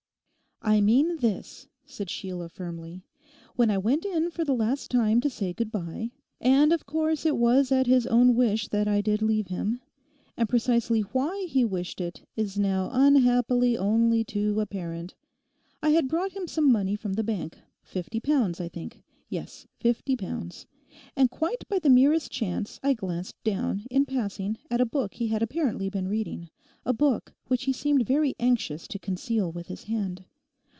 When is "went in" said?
3.79-4.29